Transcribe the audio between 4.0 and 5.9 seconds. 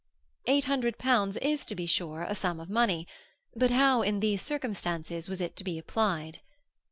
in these circumstances, was it to be